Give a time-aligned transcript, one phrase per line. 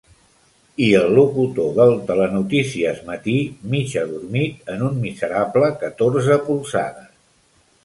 [0.85, 3.37] I el locutor del telenotícies matí
[3.75, 7.09] mig adormit en un miserable catorze polzades.